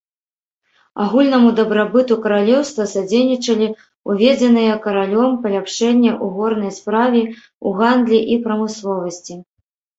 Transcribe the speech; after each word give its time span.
Агульнаму 1.03 1.49
дабрабыту 1.59 2.13
каралеўства 2.23 2.83
садзейнічалі 2.93 3.67
ўведзеныя 4.13 4.73
каралём 4.87 5.31
паляпшэння 5.45 6.11
ў 6.23 6.33
горнай 6.41 6.71
справе, 6.81 7.21
у 7.67 7.79
гандлі 7.79 8.19
і 8.35 8.43
прамысловасці. 8.51 9.43